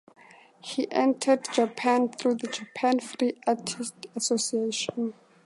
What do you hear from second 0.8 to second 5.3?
entered Japan through the "Japan Free Artists Association".